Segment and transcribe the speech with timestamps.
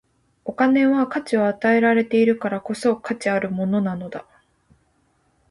[0.45, 4.25] お金は価値を与えられているからこそ、価値あるものなのだ。